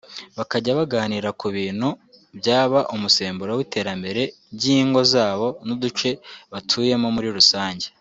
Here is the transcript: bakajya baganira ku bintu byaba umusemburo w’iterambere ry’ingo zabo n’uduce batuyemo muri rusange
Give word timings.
bakajya 0.37 0.71
baganira 0.79 1.29
ku 1.39 1.47
bintu 1.57 1.89
byaba 2.39 2.79
umusemburo 2.95 3.51
w’iterambere 3.57 4.21
ry’ingo 4.55 5.01
zabo 5.13 5.47
n’uduce 5.65 6.09
batuyemo 6.51 7.07
muri 7.17 7.29
rusange 7.37 7.85